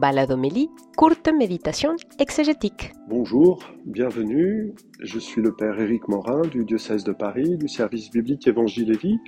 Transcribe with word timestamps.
Baladomélie, 0.00 0.70
courte 0.96 1.28
méditation 1.28 1.94
exégétique. 2.18 2.94
Bonjour, 3.06 3.62
bienvenue. 3.84 4.72
Je 4.98 5.18
suis 5.18 5.42
le 5.42 5.52
Père 5.52 5.78
Éric 5.78 6.08
Morin 6.08 6.40
du 6.40 6.64
diocèse 6.64 7.04
de 7.04 7.12
Paris, 7.12 7.58
du 7.58 7.68
service 7.68 8.10
biblique 8.10 8.46
Évangile 8.46 8.92
et 8.92 8.96
Vie, 8.96 9.18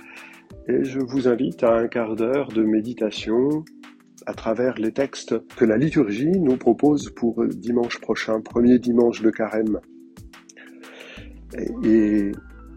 et 0.67 0.83
je 0.83 0.99
vous 0.99 1.27
invite 1.27 1.63
à 1.63 1.75
un 1.75 1.87
quart 1.87 2.15
d'heure 2.15 2.47
de 2.47 2.63
méditation 2.63 3.63
à 4.25 4.33
travers 4.33 4.79
les 4.79 4.91
textes 4.91 5.35
que 5.55 5.63
la 5.63 5.77
liturgie 5.77 6.39
nous 6.39 6.57
propose 6.57 7.11
pour 7.11 7.45
dimanche 7.45 8.01
prochain, 8.01 8.41
premier 8.41 8.79
dimanche 8.79 9.21
de 9.21 9.29
carême. 9.29 9.79
Et 11.83 12.31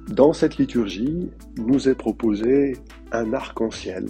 dans 0.08 0.34
cette 0.34 0.58
liturgie, 0.58 1.30
nous 1.56 1.88
est 1.88 1.94
proposé 1.94 2.74
un 3.10 3.32
arc-en-ciel 3.32 4.08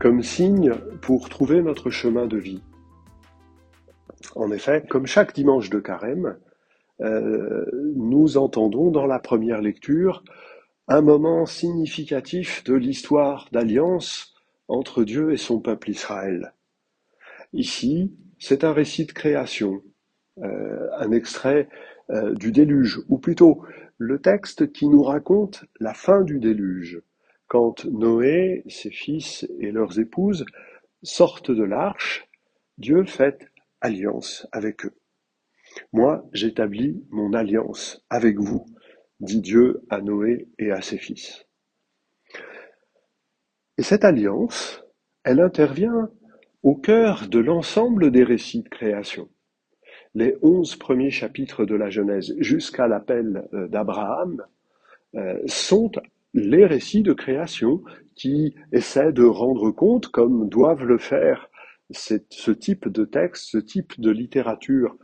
comme 0.00 0.22
signe 0.22 0.72
pour 1.02 1.28
trouver 1.28 1.60
notre 1.60 1.90
chemin 1.90 2.26
de 2.26 2.38
vie. 2.38 2.62
En 4.34 4.50
effet, 4.50 4.84
comme 4.88 5.06
chaque 5.06 5.34
dimanche 5.34 5.70
de 5.70 5.78
carême, 5.78 6.36
euh, 7.00 7.64
nous 7.94 8.36
entendons 8.36 8.90
dans 8.90 9.06
la 9.06 9.18
première 9.18 9.60
lecture 9.60 10.24
un 10.88 11.02
moment 11.02 11.46
significatif 11.46 12.64
de 12.64 12.74
l'histoire 12.74 13.48
d'alliance 13.52 14.34
entre 14.68 15.04
Dieu 15.04 15.32
et 15.32 15.36
son 15.36 15.60
peuple 15.60 15.90
Israël. 15.90 16.54
Ici, 17.52 18.14
c'est 18.38 18.64
un 18.64 18.72
récit 18.72 19.06
de 19.06 19.12
création, 19.12 19.82
euh, 20.42 20.88
un 20.98 21.12
extrait 21.12 21.68
euh, 22.10 22.34
du 22.34 22.52
déluge, 22.52 23.00
ou 23.08 23.18
plutôt 23.18 23.62
le 23.98 24.20
texte 24.20 24.72
qui 24.72 24.88
nous 24.88 25.02
raconte 25.02 25.64
la 25.80 25.94
fin 25.94 26.22
du 26.22 26.38
déluge, 26.38 27.02
quand 27.48 27.84
Noé, 27.86 28.64
ses 28.68 28.90
fils 28.90 29.46
et 29.60 29.70
leurs 29.70 29.98
épouses 29.98 30.44
sortent 31.02 31.50
de 31.50 31.62
l'arche, 31.62 32.28
Dieu 32.78 33.04
fait 33.04 33.48
alliance 33.86 34.48
avec 34.50 34.84
eux. 34.84 34.94
Moi, 35.92 36.28
j'établis 36.32 37.04
mon 37.10 37.32
alliance 37.32 38.04
avec 38.10 38.38
vous, 38.38 38.66
dit 39.20 39.40
Dieu 39.40 39.82
à 39.90 40.00
Noé 40.00 40.48
et 40.58 40.72
à 40.72 40.82
ses 40.82 40.98
fils. 40.98 41.46
Et 43.78 43.82
cette 43.82 44.04
alliance, 44.04 44.82
elle 45.22 45.40
intervient 45.40 46.10
au 46.62 46.74
cœur 46.74 47.28
de 47.28 47.38
l'ensemble 47.38 48.10
des 48.10 48.24
récits 48.24 48.62
de 48.62 48.68
création. 48.68 49.28
Les 50.14 50.36
onze 50.42 50.74
premiers 50.76 51.10
chapitres 51.10 51.64
de 51.64 51.76
la 51.76 51.88
Genèse 51.88 52.34
jusqu'à 52.38 52.88
l'appel 52.88 53.46
euh, 53.52 53.68
d'Abraham 53.68 54.42
euh, 55.14 55.38
sont 55.46 55.92
les 56.34 56.66
récits 56.66 57.02
de 57.02 57.12
création 57.12 57.82
qui 58.16 58.56
essaient 58.72 59.12
de 59.12 59.24
rendre 59.24 59.70
compte, 59.70 60.08
comme 60.08 60.48
doivent 60.48 60.84
le 60.84 60.98
faire 60.98 61.50
ce 61.90 62.50
type 62.50 62.88
de 62.88 63.04
texte, 63.04 63.50
ce 63.50 63.58
type 63.58 64.00
de 64.00 64.10
littérature 64.10 64.96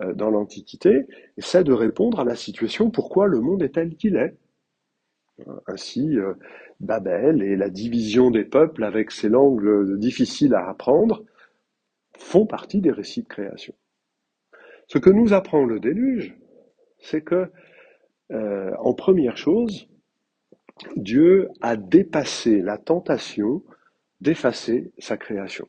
euh, 0.00 0.14
dans 0.14 0.30
l'Antiquité, 0.30 1.06
essaie 1.36 1.64
de 1.64 1.72
répondre 1.72 2.20
à 2.20 2.24
la 2.24 2.36
situation 2.36 2.90
pourquoi 2.90 3.26
le 3.26 3.40
monde 3.40 3.62
est 3.62 3.74
tel 3.74 3.96
qu'il 3.96 4.16
est. 4.16 4.36
Ainsi, 5.66 6.18
euh, 6.18 6.34
Babel 6.80 7.42
et 7.42 7.56
la 7.56 7.70
division 7.70 8.30
des 8.30 8.44
peuples 8.44 8.84
avec 8.84 9.10
ses 9.10 9.28
langues 9.28 9.98
difficiles 9.98 10.54
à 10.54 10.68
apprendre 10.68 11.24
font 12.16 12.46
partie 12.46 12.80
des 12.80 12.90
récits 12.90 13.22
de 13.22 13.28
création. 13.28 13.74
Ce 14.86 14.98
que 14.98 15.10
nous 15.10 15.32
apprend 15.32 15.64
le 15.64 15.80
déluge, 15.80 16.36
c'est 16.98 17.22
que, 17.22 17.50
euh, 18.32 18.72
en 18.78 18.94
première 18.94 19.36
chose, 19.36 19.88
Dieu 20.96 21.48
a 21.60 21.76
dépassé 21.76 22.60
la 22.60 22.78
tentation 22.78 23.62
d'effacer 24.20 24.92
sa 24.98 25.16
création. 25.16 25.68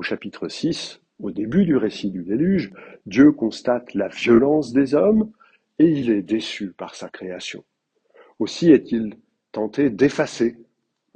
Au 0.00 0.02
chapitre 0.02 0.48
6, 0.48 1.02
au 1.22 1.30
début 1.30 1.66
du 1.66 1.76
récit 1.76 2.10
du 2.10 2.22
déluge, 2.22 2.72
Dieu 3.04 3.32
constate 3.32 3.92
la 3.92 4.08
violence 4.08 4.72
des 4.72 4.94
hommes 4.94 5.30
et 5.78 5.90
il 5.90 6.08
est 6.08 6.22
déçu 6.22 6.72
par 6.72 6.94
sa 6.94 7.10
création. 7.10 7.64
Aussi 8.38 8.70
est-il 8.70 9.18
tenté 9.52 9.90
d'effacer 9.90 10.56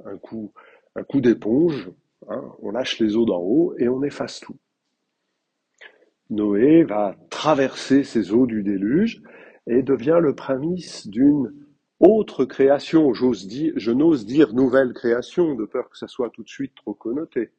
un 0.05 0.17
coup, 0.17 0.53
un 0.95 1.01
coup 1.01 1.19
d'éponge, 1.19 1.89
hein, 2.29 2.43
on 2.61 2.69
lâche 2.69 2.99
les 2.99 3.15
eaux 3.15 3.25
d'en 3.25 3.39
haut 3.39 3.73
et 3.79 3.89
on 3.89 4.03
efface 4.03 4.39
tout. 4.39 4.57
Noé 6.29 6.83
va 6.83 7.15
traverser 7.31 8.03
ces 8.03 8.33
eaux 8.33 8.45
du 8.45 8.61
déluge 8.61 9.23
et 9.65 9.81
devient 9.81 10.19
le 10.21 10.35
prémisse 10.35 11.07
d'une 11.07 11.51
autre 11.99 12.45
création, 12.45 13.15
je 13.15 13.91
n'ose 13.91 14.27
dire 14.27 14.53
nouvelle 14.53 14.93
création, 14.93 15.55
de 15.55 15.65
peur 15.65 15.89
que 15.89 15.97
ça 15.97 16.07
soit 16.07 16.29
tout 16.29 16.43
de 16.43 16.49
suite 16.49 16.75
trop 16.75 16.93
connoté. 16.93 17.49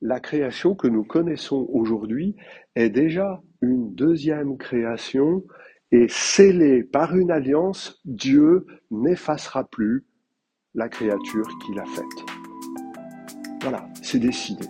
La 0.00 0.20
création 0.20 0.74
que 0.74 0.88
nous 0.88 1.04
connaissons 1.04 1.68
aujourd'hui 1.72 2.36
est 2.74 2.90
déjà 2.90 3.42
une 3.60 3.94
deuxième 3.94 4.56
création 4.56 5.44
et 5.92 6.06
scellée 6.08 6.84
par 6.84 7.16
une 7.16 7.30
alliance, 7.30 8.00
Dieu 8.04 8.66
n'effacera 8.90 9.64
plus 9.64 10.06
la 10.74 10.88
créature 10.88 11.48
qu'il 11.64 11.78
a 11.78 11.84
faite. 11.84 12.04
Voilà, 13.60 13.86
c'est 14.02 14.20
décidé. 14.20 14.66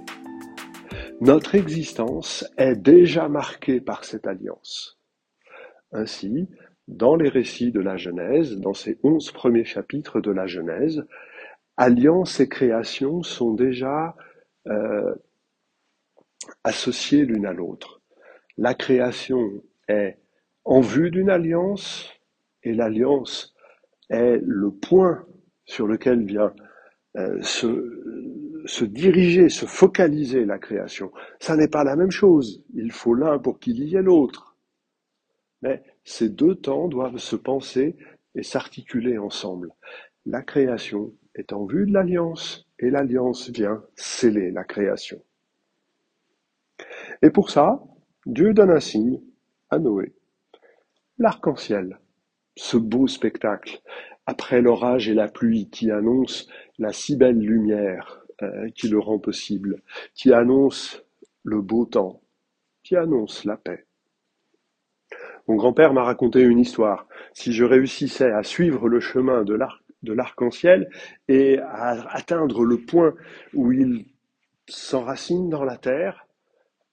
Notre 1.21 1.55
existence 1.55 2.47
est 2.57 2.77
déjà 2.77 3.29
marquée 3.29 3.81
par 3.81 4.05
cette 4.05 4.27
alliance. 4.27 4.99
Ainsi, 5.93 6.49
dans 6.89 7.15
les 7.15 7.29
récits 7.29 7.71
de 7.71 7.81
la 7.81 7.97
Genèse, 7.97 8.57
dans 8.57 8.73
ces 8.73 8.99
onze 9.03 9.31
premiers 9.31 9.67
chapitres 9.67 10.21
de 10.21 10.31
la 10.31 10.47
Genèse, 10.47 11.05
alliance 11.77 12.41
et 12.41 12.49
création 12.49 13.23
sont 13.23 13.53
déjà 13.53 14.17
euh, 14.67 15.15
associées 16.65 17.25
l'une 17.25 17.47
à 17.47 17.53
l'autre. 17.53 18.01
La 18.59 18.75
création 18.75 19.63
est 19.89 20.19
en 20.65 20.81
vue 20.81 21.11
d'une 21.11 21.31
alliance 21.31 22.11
et 22.63 22.75
l'alliance 22.75 23.55
est 24.11 24.39
le 24.43 24.71
point 24.71 25.25
sur 25.65 25.87
lequel 25.87 26.25
vient 26.25 26.53
euh, 27.17 27.41
se, 27.43 28.63
se, 28.67 28.85
diriger, 28.85 29.49
se 29.49 29.67
focaliser 29.67 30.45
la 30.45 30.59
création. 30.59 31.11
Ça 31.41 31.57
n'est 31.57 31.69
pas 31.69 31.85
la 31.85 31.97
même 31.97 32.11
chose. 32.11 32.65
Il 32.75 32.93
faut 32.93 33.15
l'un 33.15 33.39
pour 33.39 33.59
qu'il 33.59 33.83
y 33.83 33.97
ait 33.97 34.03
l'autre. 34.03 34.57
Mais 35.63 35.83
ces 36.05 36.29
deux 36.29 36.55
temps 36.55 36.89
doivent 36.89 37.19
se 37.19 37.37
penser 37.37 37.97
et 38.35 38.43
s'articuler 38.43 39.19
ensemble. 39.19 39.73
La 40.27 40.43
création 40.43 41.13
est 41.35 41.53
en 41.53 41.65
vue 41.65 41.87
de 41.87 41.93
l'alliance 41.93 42.70
et 42.81 42.91
l'alliance 42.91 43.51
vient 43.51 43.85
sceller 43.95 44.51
la 44.51 44.65
création. 44.65 45.23
Et 47.23 47.31
pour 47.31 47.51
ça, 47.51 47.83
Dieu 48.27 48.55
donne 48.55 48.71
un 48.71 48.81
signe 48.81 49.21
à 49.69 49.79
Noé. 49.79 50.15
L'arc-en-ciel, 51.19 52.01
ce 52.57 52.77
beau 52.77 53.07
spectacle, 53.07 53.81
après 54.27 54.63
l'orage 54.63 55.09
et 55.09 55.15
la 55.15 55.29
pluie 55.29 55.69
qui 55.71 55.91
annonce 55.91 56.49
la 56.79 56.93
si 56.93 57.17
belle 57.17 57.39
lumière 57.39 58.25
euh, 58.43 58.71
qui 58.71 58.89
le 58.89 58.99
rend 58.99 59.19
possible, 59.19 59.83
qui 60.15 60.33
annonce 60.33 61.05
le 61.43 61.61
beau 61.61 61.85
temps, 61.85 62.23
qui 62.83 62.97
annonce 62.97 63.45
la 63.45 63.57
paix. 63.57 63.87
Mon 65.47 65.57
grand-père 65.57 65.93
m'a 65.93 66.05
raconté 66.05 66.41
une 66.41 66.59
histoire. 66.59 67.07
Si 67.35 67.53
je 67.53 67.65
réussissais 67.65 68.31
à 68.31 68.43
suivre 68.43 68.89
le 68.89 69.01
chemin 69.01 69.45
de 69.45 69.55
l'arc-en-ciel 70.03 70.91
et 71.29 71.59
à 71.59 71.91
atteindre 72.11 72.65
le 72.65 72.79
point 72.79 73.15
où 73.55 73.73
il 73.73 74.07
s'enracine 74.69 75.49
dans 75.49 75.65
la 75.65 75.77
terre, 75.77 76.27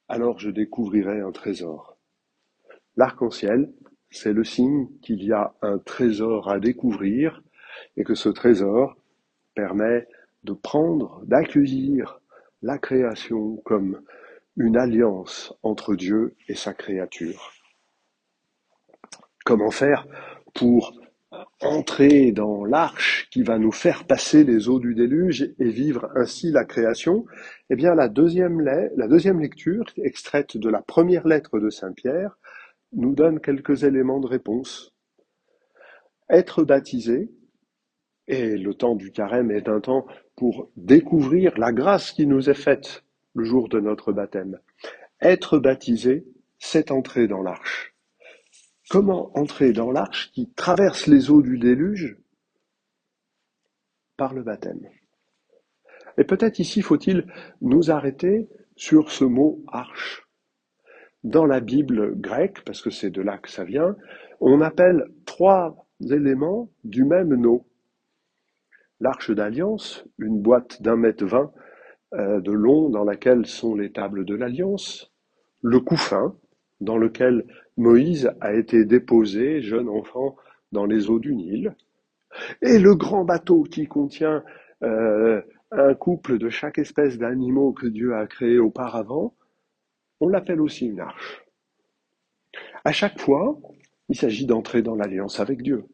alors 0.08 0.40
je 0.40 0.50
découvrirais 0.50 1.22
un 1.22 1.32
trésor. 1.32 1.98
L'arc-en-ciel, 2.96 3.72
c'est 4.10 4.34
le 4.34 4.44
signe 4.44 4.88
qu'il 5.02 5.24
y 5.24 5.34
a 5.34 5.54
un 5.62 5.78
trésor 5.78 6.50
à 6.50 6.60
découvrir 6.60 7.42
et 7.96 8.04
que 8.04 8.16
ce 8.16 8.30
trésor 8.30 8.98
permet 9.54 10.08
de 10.44 10.54
prendre, 10.54 11.22
d'accueillir 11.26 12.20
la 12.62 12.78
création 12.78 13.58
comme 13.58 14.02
une 14.56 14.78
alliance 14.78 15.54
entre 15.62 15.96
Dieu 15.96 16.36
et 16.48 16.56
sa 16.56 16.74
créature. 16.74 17.52
Comment 19.46 19.72
faire 19.72 20.08
pour 20.56 20.94
entrer 21.62 22.32
dans 22.32 22.66
l'arche 22.66 23.30
qui 23.32 23.44
va 23.44 23.60
nous 23.60 23.72
faire 23.72 24.06
passer 24.06 24.44
les 24.44 24.70
eaux 24.70 24.80
du 24.80 24.96
déluge 24.96 25.54
et 25.60 25.70
vivre 25.70 26.10
ainsi 26.16 26.52
la 26.52 26.66
création 26.66 27.26
Eh 27.70 27.76
bien, 27.76 27.96
la 27.96 28.08
deuxième, 28.08 28.62
lecture, 29.40 29.86
extraite 29.98 30.58
de 30.58 30.70
la 30.70 30.82
première 30.82 31.28
lettre 31.28 31.60
de 31.60 31.70
Saint 31.70 31.92
Pierre, 31.92 32.38
nous 32.94 33.14
donne 33.14 33.40
quelques 33.40 33.84
éléments 33.84 34.20
de 34.20 34.28
réponse. 34.28 34.94
Être 36.30 36.64
baptisé, 36.64 37.30
et 38.28 38.58
le 38.58 38.74
temps 38.74 38.96
du 38.96 39.12
carême 39.12 39.52
est 39.52 39.70
un 39.70 39.80
temps 39.80 40.06
pour 40.36 40.70
découvrir 40.76 41.58
la 41.58 41.72
grâce 41.72 42.12
qui 42.12 42.28
nous 42.28 42.50
est 42.50 42.54
faite 42.54 43.04
le 43.34 43.46
jour 43.46 43.70
de 43.70 43.80
notre 43.80 44.12
baptême. 44.12 44.60
Être 45.22 45.60
baptisé, 45.60 46.26
c'est 46.60 46.92
entrer 46.92 47.28
dans 47.28 47.42
l'arche. 47.42 47.97
Comment 48.90 49.38
entrer 49.38 49.74
dans 49.74 49.92
l'arche 49.92 50.32
qui 50.32 50.50
traverse 50.54 51.08
les 51.08 51.30
eaux 51.30 51.42
du 51.42 51.58
déluge 51.58 52.18
Par 54.16 54.34
le 54.34 54.44
baptême? 54.44 54.88
Et 56.18 56.24
peut-être 56.24 56.60
ici 56.60 56.82
faut-il 56.82 57.28
nous 57.62 57.92
arrêter 57.92 58.48
sur 58.78 59.12
ce 59.12 59.26
mot 59.26 59.62
arche. 59.68 60.28
Dans 61.24 61.46
la 61.46 61.60
Bible 61.60 62.20
grecque, 62.20 62.64
parce 62.64 62.82
que 62.82 62.90
c'est 62.90 63.10
de 63.10 63.22
là 63.22 63.38
que 63.38 63.50
ça 63.50 63.66
vient, 63.66 63.98
on 64.40 64.62
appelle 64.62 65.06
trois 65.26 65.86
éléments 66.10 66.72
du 66.86 67.04
même 67.04 67.36
nom. 67.36 67.66
L'arche 69.02 69.32
d'alliance, 69.32 70.06
une 70.18 70.42
boîte 70.42 70.82
d'un 70.82 70.96
mètre 70.96 71.26
vingt 71.26 71.52
euh, 72.14 72.40
de 72.40 72.52
long 72.52 72.90
dans 72.90 73.04
laquelle 73.04 73.46
sont 73.46 73.76
les 73.76 73.92
tables 73.92 74.24
de 74.24 74.36
l'alliance, 74.36 75.12
le 75.62 75.82
couffin, 75.82 76.36
dans 76.80 76.98
lequel 76.98 77.46
Moïse 77.78 78.32
a 78.42 78.54
été 78.54 78.86
déposé, 78.86 79.62
jeune 79.62 79.90
enfant, 79.90 80.36
dans 80.72 80.86
les 80.86 81.10
eaux 81.10 81.20
du 81.20 81.36
Nil, 81.36 81.76
et 82.62 82.80
le 82.80 82.96
grand 82.96 83.24
bateau 83.24 83.64
qui 83.64 83.88
contient 83.88 84.44
euh, 84.84 85.42
un 85.72 85.94
couple 85.94 86.38
de 86.38 86.50
chaque 86.50 86.78
espèce 86.78 87.18
d'animaux 87.18 87.74
que 87.74 87.88
Dieu 87.88 88.16
a 88.16 88.28
créé 88.28 88.60
auparavant, 88.60 89.36
on 90.20 90.28
l'appelle 90.28 90.62
aussi 90.62 90.88
une 90.88 91.00
arche. 91.00 91.46
À 92.84 92.92
chaque 92.92 93.20
fois, 93.20 93.60
il 94.10 94.18
s'agit 94.18 94.46
d'entrer 94.46 94.82
dans 94.82 94.96
l'alliance 94.96 95.40
avec 95.40 95.62
Dieu. 95.62 95.86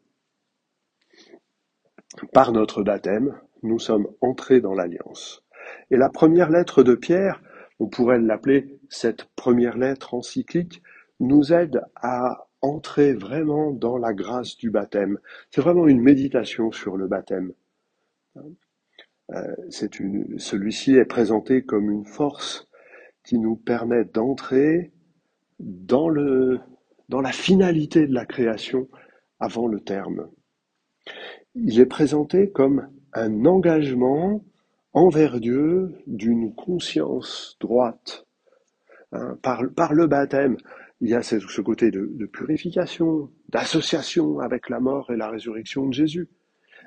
Par 2.32 2.52
notre 2.52 2.82
baptême, 2.82 3.38
nous 3.62 3.78
sommes 3.78 4.06
entrés 4.20 4.60
dans 4.60 4.74
l'alliance. 4.74 5.42
Et 5.90 5.96
la 5.96 6.08
première 6.08 6.50
lettre 6.50 6.82
de 6.82 6.94
Pierre, 6.94 7.42
on 7.80 7.88
pourrait 7.88 8.20
l'appeler 8.20 8.78
cette 8.88 9.24
première 9.34 9.76
lettre 9.76 10.14
encyclique, 10.14 10.82
nous 11.20 11.52
aide 11.52 11.82
à 11.94 12.46
entrer 12.60 13.12
vraiment 13.12 13.70
dans 13.72 13.98
la 13.98 14.14
grâce 14.14 14.56
du 14.56 14.70
baptême. 14.70 15.18
C'est 15.50 15.60
vraiment 15.60 15.86
une 15.86 16.00
méditation 16.00 16.72
sur 16.72 16.96
le 16.96 17.06
baptême. 17.06 17.52
Euh, 19.32 19.54
celui-ci 20.38 20.96
est 20.96 21.04
présenté 21.04 21.62
comme 21.62 21.90
une 21.90 22.04
force 22.04 22.68
qui 23.24 23.38
nous 23.38 23.56
permet 23.56 24.04
d'entrer 24.04 24.92
dans, 25.58 26.08
la 26.08 27.32
finalité 27.32 28.06
de 28.06 28.14
la 28.14 28.26
création 28.26 28.88
avant 29.40 29.66
le 29.66 29.80
terme. 29.80 30.28
Il 31.54 31.80
est 31.80 31.86
présenté 31.86 32.50
comme 32.50 32.88
un 33.12 33.44
engagement 33.46 34.44
envers 34.92 35.40
Dieu 35.40 35.94
d'une 36.06 36.54
conscience 36.54 37.56
droite. 37.60 38.26
Hein, 39.12 39.38
par, 39.42 39.94
le 39.94 40.06
baptême, 40.06 40.56
il 41.04 41.10
y 41.10 41.14
a 41.14 41.22
ce, 41.22 41.60
côté 41.60 41.90
de 41.90 42.24
purification, 42.24 43.28
d'association 43.50 44.38
avec 44.38 44.70
la 44.70 44.80
mort 44.80 45.10
et 45.10 45.18
la 45.18 45.28
résurrection 45.28 45.86
de 45.86 45.92
Jésus, 45.92 46.30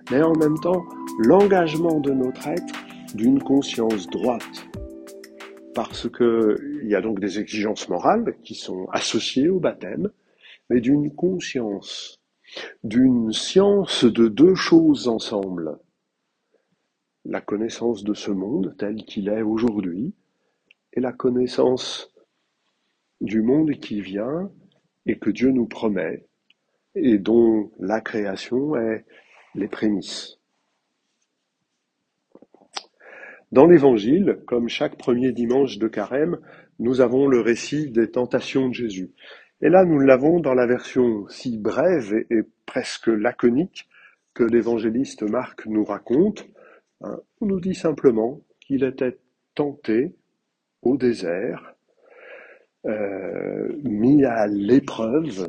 mais 0.10 0.24
en 0.24 0.34
même 0.34 0.58
temps 0.58 0.84
l'engagement 1.20 2.00
de 2.00 2.14
notre 2.14 2.48
être 2.48 2.74
d'une 3.14 3.40
conscience 3.40 4.08
droite. 4.08 4.66
Parce 5.76 6.10
qu'il 6.10 6.88
y 6.88 6.96
a 6.96 7.02
donc 7.02 7.20
des 7.20 7.38
exigences 7.38 7.90
morales 7.90 8.36
qui 8.42 8.56
sont 8.56 8.88
associées 8.92 9.50
au 9.50 9.60
baptême, 9.60 10.10
mais 10.72 10.82
d'une 10.82 11.14
conscience, 11.14 12.20
d'une 12.84 13.32
science 13.32 14.04
de 14.04 14.30
deux 14.30 14.56
choses 14.56 15.08
ensemble 15.08 15.78
la 17.24 17.42
connaissance 17.42 18.04
de 18.04 18.16
ce 18.16 18.32
monde 18.32 18.74
tel 18.80 18.96
qu'il 19.06 19.30
est 19.30 19.44
aujourd'hui 19.44 20.16
et 20.94 21.02
la 21.02 21.14
connaissance 21.14 22.12
du 23.22 23.42
monde 23.42 23.72
qui 23.72 24.02
vient 24.02 24.52
et 25.06 25.18
que 25.18 25.30
Dieu 25.30 25.52
nous 25.52 25.66
promet 25.66 26.26
et 26.96 27.18
dont 27.18 27.72
la 27.80 28.02
création 28.02 28.76
est 28.76 29.06
les 29.56 29.68
prémices. 29.68 30.40
Dans 33.52 33.66
l'Évangile, 33.66 34.40
comme 34.46 34.68
chaque 34.68 34.98
premier 34.98 35.32
dimanche 35.32 35.78
de 35.78 35.88
carême, 35.88 36.38
nous 36.80 37.02
avons 37.02 37.28
le 37.28 37.40
récit 37.40 37.92
des 37.92 38.12
tentations 38.12 38.68
de 38.68 38.74
Jésus. 38.74 39.12
Et 39.62 39.70
là, 39.70 39.86
nous 39.86 40.00
l'avons 40.00 40.40
dans 40.40 40.54
la 40.54 40.68
version 40.68 41.28
si 41.30 41.58
brève 41.58 42.14
et, 42.30 42.42
presque 42.66 43.08
laconique 43.08 43.88
que 44.34 44.44
l'évangéliste 44.44 45.24
Marc 45.24 45.66
nous 45.66 45.86
raconte, 45.86 46.48
Hein, 47.02 47.20
on 47.42 47.46
nous 47.46 47.60
dit 47.60 47.76
simplement 47.76 48.42
qu'il 48.60 48.84
était 48.84 49.20
tenté 49.54 50.16
au 50.82 50.98
désert, 50.98 51.76
mis 52.88 54.24
à 54.26 54.48
l'épreuve, 54.48 55.48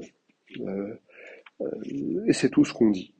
euh, 0.60 0.94
euh, 1.60 2.24
et 2.26 2.32
c'est 2.32 2.50
tout 2.50 2.64
ce 2.64 2.72
qu'on 2.72 2.90
dit. 2.90 3.14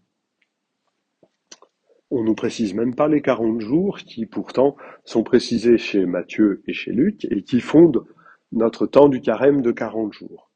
On 2.10 2.22
nous 2.22 2.34
précise 2.34 2.74
même 2.74 2.94
pas 2.94 3.08
les 3.08 3.20
40 3.20 3.60
jours 3.60 3.98
qui 3.98 4.24
pourtant 4.24 4.76
sont 5.04 5.22
précisés 5.22 5.76
chez 5.76 6.06
Matthieu 6.06 6.62
et 6.66 6.72
chez 6.72 6.92
Luc 6.92 7.26
et 7.30 7.42
qui 7.42 7.60
fondent 7.60 8.04
notre 8.52 8.86
temps 8.86 9.08
du 9.08 9.20
carême 9.20 9.60
de 9.60 9.72
40 9.72 10.12
jours. 10.14 10.50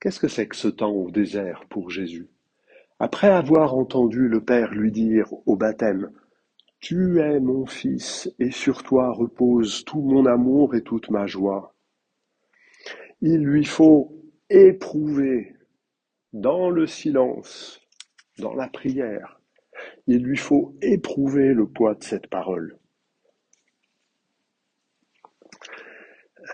Qu'est-ce 0.00 0.20
que 0.20 0.28
c'est 0.28 0.46
que 0.46 0.56
ce 0.56 0.68
temps 0.68 0.92
au 0.92 1.10
désert 1.10 1.64
pour 1.68 1.90
Jésus? 1.90 2.28
Après 3.00 3.28
avoir 3.28 3.74
entendu 3.74 4.28
le 4.28 4.44
Père 4.44 4.72
lui 4.72 4.92
dire 4.92 5.32
au 5.46 5.56
baptême 5.56 6.12
Tu 6.78 7.20
es 7.20 7.40
mon 7.40 7.66
Fils, 7.66 8.32
et 8.38 8.52
sur 8.52 8.84
toi 8.84 9.10
repose 9.10 9.84
tout 9.84 10.00
mon 10.00 10.26
amour 10.26 10.76
et 10.76 10.82
toute 10.82 11.10
ma 11.10 11.26
joie, 11.26 11.74
il 13.22 13.40
lui 13.44 13.64
faut 13.64 14.20
éprouver 14.50 15.54
dans 16.32 16.70
le 16.70 16.88
silence, 16.88 17.80
dans 18.38 18.54
la 18.54 18.68
prière, 18.68 19.40
il 20.08 20.24
lui 20.24 20.36
faut 20.36 20.76
éprouver 20.82 21.54
le 21.54 21.68
poids 21.68 21.94
de 21.94 22.02
cette 22.02 22.26
parole. 22.26 22.78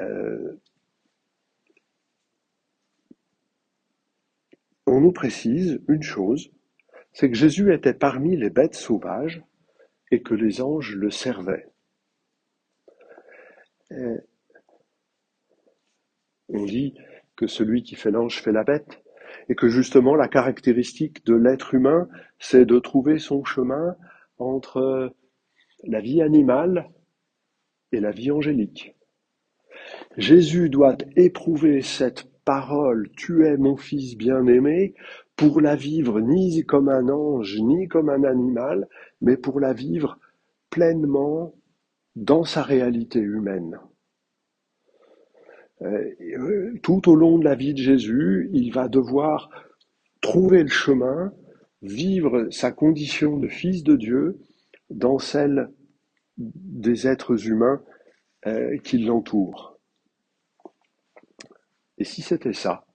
Euh, 0.03 0.61
on 4.87 5.01
nous 5.01 5.13
précise 5.13 5.81
une 5.89 6.03
chose, 6.03 6.51
c'est 7.15 7.31
que 7.31 7.37
Jésus 7.37 7.73
était 7.73 7.95
parmi 7.95 8.37
les 8.37 8.51
bêtes 8.51 8.75
sauvages 8.75 9.43
et 10.11 10.23
que 10.23 10.35
les 10.35 10.61
anges 10.61 10.95
le 10.95 11.11
servaient. 11.11 11.71
on 13.91 14.38
dit 16.69 16.95
que 17.37 17.47
celui 17.47 17.83
qui 17.83 17.95
fait 17.95 18.11
l'ange 18.11 18.41
fait 18.43 18.53
la 18.53 18.65
bête, 18.65 19.03
et 19.49 19.55
que 19.55 19.69
justement 19.69 20.15
la 20.15 20.29
caractéristique 20.29 21.25
de 21.27 21.35
l'être 21.35 21.75
humain, 21.75 22.09
c'est 22.39 22.67
de 22.67 22.79
trouver 22.79 23.19
son 23.19 23.45
chemin 23.45 23.97
entre 24.39 25.15
la 25.85 26.01
vie 26.01 26.23
animale 26.23 26.91
et 27.93 28.01
la 28.01 28.11
vie 28.11 28.31
angélique. 28.31 28.95
Jésus 30.17 30.69
doit 30.69 30.97
éprouver 31.17 31.83
cette 31.83 32.29
parole, 32.45 33.11
tu 33.17 33.47
es 33.47 33.57
mon 33.57 33.77
fils 33.77 34.17
bien-aimé, 34.17 34.95
pour 35.37 35.61
la 35.61 35.77
vivre 35.77 36.21
ni 36.21 36.65
comme 36.65 36.89
un 36.89 37.09
ange, 37.09 37.59
ni 37.61 37.87
comme 37.89 38.09
un 38.09 38.25
animal, 38.25 38.89
mais 39.21 39.37
pour 39.37 39.61
la 39.61 39.73
vivre 39.73 40.19
pleinement 40.71 41.55
dans 42.17 42.45
sa 42.45 42.63
réalité 42.63 43.21
humaine. 43.21 43.79
Euh, 45.83 46.75
tout 46.83 47.09
au 47.09 47.15
long 47.15 47.39
de 47.39 47.45
la 47.45 47.55
vie 47.55 47.75
de 47.75 47.79
Jésus, 47.79 48.51
il 48.53 48.73
va 48.73 48.89
devoir 48.89 49.51
trouver 50.21 50.63
le 50.63 50.69
chemin, 50.69 51.33
vivre 51.83 52.49
sa 52.51 52.73
condition 52.73 53.37
de 53.37 53.49
fils 53.49 53.85
de 53.85 53.97
Dieu 53.97 54.39
dans 54.91 55.19
celle 55.19 55.71
des 56.37 57.07
êtres 57.07 57.49
humains 57.49 57.83
euh, 58.47 58.77
qui 58.79 58.99
l'entourent. 58.99 59.79
Et 61.99 62.05
si 62.05 62.23
c'était 62.23 62.53
ça, 62.53 62.87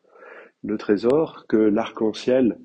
le 0.63 0.77
trésor 0.77 1.45
que 1.47 1.57
l'arc-en-ciel 1.57 2.57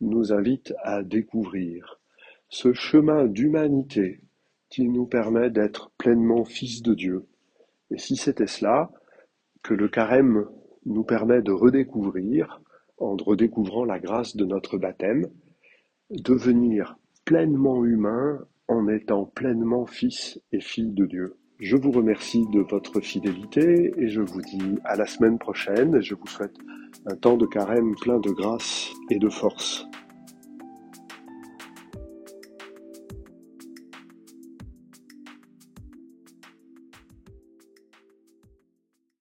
nous 0.00 0.32
invite 0.32 0.74
à 0.82 1.02
découvrir, 1.02 2.00
ce 2.48 2.72
chemin 2.72 3.26
d'humanité 3.26 4.20
qui 4.68 4.88
nous 4.88 5.06
permet 5.06 5.50
d'être 5.50 5.92
pleinement 5.98 6.44
fils 6.44 6.82
de 6.82 6.94
Dieu. 6.94 7.26
Et 7.90 7.98
si 7.98 8.16
c'était 8.16 8.48
cela, 8.48 8.90
que 9.64 9.74
le 9.74 9.88
carême 9.88 10.46
nous 10.86 11.02
permet 11.02 11.42
de 11.42 11.50
redécouvrir, 11.50 12.60
en 12.98 13.16
redécouvrant 13.16 13.84
la 13.84 13.98
grâce 13.98 14.36
de 14.36 14.44
notre 14.44 14.78
baptême, 14.78 15.26
devenir 16.10 16.96
pleinement 17.24 17.84
humain 17.84 18.46
en 18.68 18.86
étant 18.88 19.24
pleinement 19.24 19.86
fils 19.86 20.38
et 20.52 20.60
fille 20.60 20.92
de 20.92 21.06
Dieu. 21.06 21.36
Je 21.58 21.76
vous 21.76 21.90
remercie 21.90 22.46
de 22.52 22.60
votre 22.60 23.00
fidélité 23.00 23.94
et 23.96 24.08
je 24.08 24.20
vous 24.20 24.42
dis 24.42 24.78
à 24.84 24.96
la 24.96 25.06
semaine 25.06 25.38
prochaine. 25.38 26.00
Je 26.00 26.14
vous 26.14 26.26
souhaite 26.26 26.56
un 27.06 27.16
temps 27.16 27.36
de 27.36 27.46
carême 27.46 27.94
plein 28.00 28.20
de 28.20 28.30
grâce 28.30 28.90
et 29.10 29.18
de 29.18 29.28
force. 29.28 29.86